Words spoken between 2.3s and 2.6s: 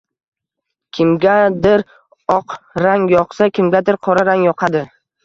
oq